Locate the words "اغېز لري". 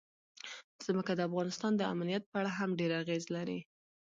3.01-3.59